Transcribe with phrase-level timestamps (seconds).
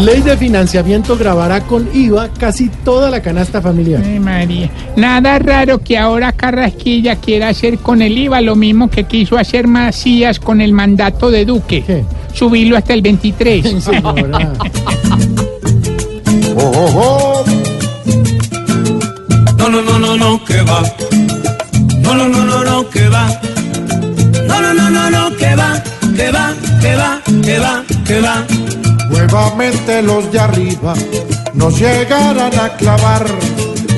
[0.00, 4.02] Ley de financiamiento grabará con IVA casi toda la canasta familiar.
[4.04, 4.70] Ay, María.
[4.96, 9.66] Nada raro que ahora Carrasquilla quiera hacer con el IVA lo mismo que quiso hacer
[9.66, 11.82] Macías con el mandato de Duque.
[11.86, 12.04] ¿Qué?
[12.32, 13.82] Subirlo hasta el 23.
[13.82, 14.52] Señora.
[19.58, 20.82] No, no, no, no, no, que va.
[22.00, 23.28] No, no, no, no, no, que va.
[24.46, 25.82] No, no, no, no, no, que va,
[26.16, 28.67] que va, que va, que va, que va.
[29.30, 30.94] Nuevamente los de arriba
[31.52, 33.26] nos llegarán a clavar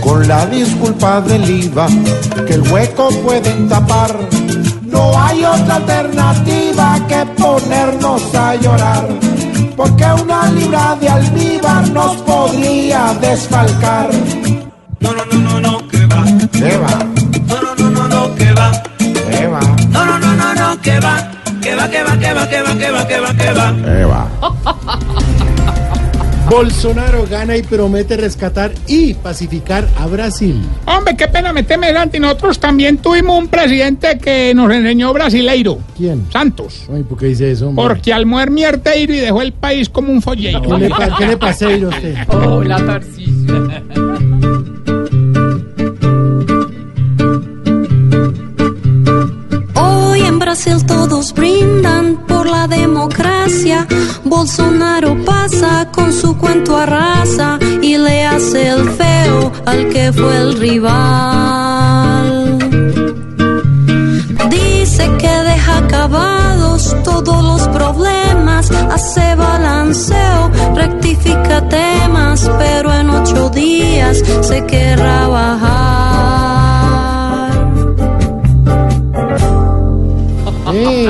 [0.02, 1.86] con la disculpa del IVA
[2.46, 4.12] que el hueco pueden tapar.
[4.82, 9.08] No hay otra alternativa que ponernos a llorar,
[9.76, 14.10] porque una libra de almíbar nos podría desfalcar.
[14.98, 16.24] No, no, no, no, no, que va.
[16.52, 17.04] ¿Qué va?
[17.46, 18.82] No, no, no, no, no, que va.
[18.98, 19.60] ¿Qué va?
[19.90, 21.30] No, no, no, no, no, que va.
[21.62, 23.74] Que va, que va, que va, que va, que va, que va, que va.
[23.76, 24.28] ¿Qué va?
[26.50, 30.60] Bolsonaro gana y promete rescatar y pacificar a Brasil.
[30.84, 32.18] Hombre, qué pena meterme delante.
[32.18, 35.78] Nosotros también tuvimos un presidente que nos enseñó brasileiro.
[35.96, 36.26] ¿Quién?
[36.32, 36.86] Santos.
[36.92, 37.68] Ay, ¿por qué dice eso?
[37.68, 37.84] hombre?
[37.84, 40.60] Porque al muer mierteiro y dejó el país como un folleto.
[40.62, 42.14] ¿Qué le, pa- qué le pasé a usted?
[42.28, 43.29] Hola, Tarcisio.
[50.50, 53.86] Brasil todos brindan por la democracia.
[54.24, 60.36] Bolsonaro pasa con su cuento a raza y le hace el feo al que fue
[60.38, 62.39] el rival.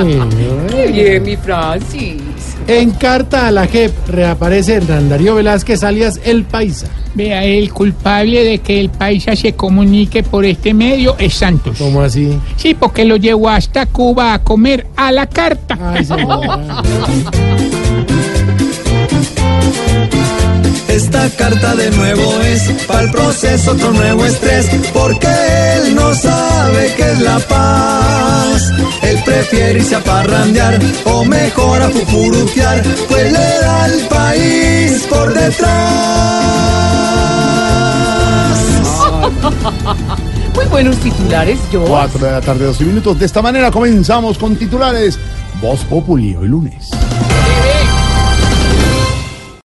[0.02, 2.20] Eh, Bien, mi Francis.
[2.66, 6.86] En carta a la JEP reaparece Hernán Darío Velázquez alias El Paisa.
[7.14, 11.76] Vea, el culpable de que el paisa se comunique por este medio es Santos.
[11.78, 12.38] ¿Cómo así?
[12.56, 15.76] Sí, porque lo llevó hasta Cuba a comer a la carta.
[15.80, 16.06] Ay.
[20.88, 25.39] Esta carta de nuevo es para el proceso otro nuevo estrés, porque él no
[26.90, 28.72] sabe qué es la paz.
[29.02, 35.32] Él prefiere irse a parrandear o mejor a fufurutear, pues le da al país por
[35.34, 35.70] detrás.
[40.54, 41.84] Muy buenos titulares, yo.
[41.84, 43.18] 4 de la tarde, 12 minutos.
[43.18, 45.18] De esta manera comenzamos con titulares.
[45.60, 46.90] Voz Populi, hoy lunes.